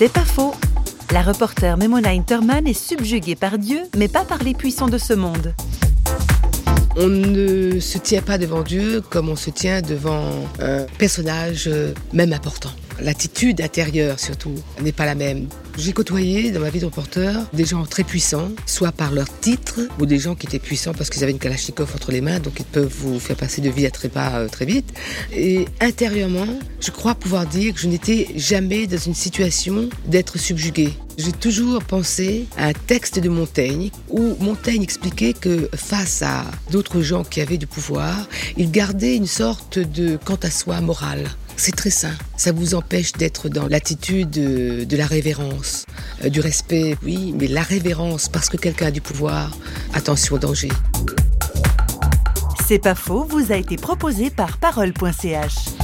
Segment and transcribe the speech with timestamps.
[0.00, 0.54] C'est pas faux.
[1.12, 5.12] La reporter Memona Interman est subjuguée par Dieu, mais pas par les puissants de ce
[5.12, 5.52] monde.
[6.96, 11.92] On ne se tient pas devant Dieu comme on se tient devant un personnage euh,
[12.14, 12.70] même important.
[13.02, 15.48] L'attitude intérieure surtout n'est pas la même.
[15.78, 19.80] J'ai côtoyé dans ma vie de reporter des gens très puissants, soit par leur titre,
[19.98, 22.58] ou des gens qui étaient puissants parce qu'ils avaient une Kalachnikov entre les mains, donc
[22.58, 24.92] ils peuvent vous faire passer de vie à trépas euh, très vite.
[25.32, 26.46] Et intérieurement,
[26.80, 30.90] je crois pouvoir dire que je n'étais jamais dans une situation d'être subjugué.
[31.16, 37.02] J'ai toujours pensé à un texte de Montaigne où Montaigne expliquait que face à d'autres
[37.02, 41.28] gens qui avaient du pouvoir, il gardait une sorte de quant à soi morale.
[41.62, 42.14] C'est très sain.
[42.38, 45.84] Ça vous empêche d'être dans l'attitude de, de la révérence,
[46.24, 49.54] euh, du respect, oui, mais la révérence parce que quelqu'un a du pouvoir.
[49.92, 50.70] Attention au danger.
[52.66, 55.79] C'est pas faux, vous a été proposé par parole.ch.